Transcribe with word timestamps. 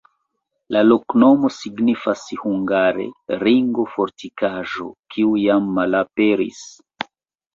La 0.75 0.79
loknomo 0.85 1.49
signifas 1.57 2.23
hungare: 2.45 3.05
ringo-fortikaĵo, 3.43 4.89
kiu 5.15 5.37
jam 5.43 5.71
malaperis. 5.79 6.65